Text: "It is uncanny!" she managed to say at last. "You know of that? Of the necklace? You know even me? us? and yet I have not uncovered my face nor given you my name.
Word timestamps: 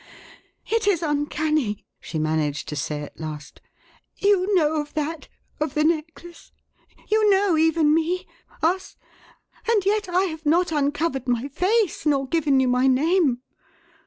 "It 0.65 0.87
is 0.87 1.03
uncanny!" 1.03 1.85
she 1.99 2.17
managed 2.17 2.67
to 2.69 2.75
say 2.75 3.03
at 3.03 3.19
last. 3.19 3.61
"You 4.17 4.51
know 4.55 4.77
of 4.81 4.95
that? 4.95 5.27
Of 5.59 5.75
the 5.75 5.83
necklace? 5.83 6.51
You 7.07 7.29
know 7.29 7.55
even 7.55 7.93
me? 7.93 8.25
us? 8.63 8.97
and 9.69 9.85
yet 9.85 10.09
I 10.09 10.23
have 10.23 10.43
not 10.43 10.71
uncovered 10.71 11.27
my 11.27 11.47
face 11.49 12.07
nor 12.07 12.27
given 12.27 12.59
you 12.59 12.67
my 12.67 12.87
name. 12.87 13.43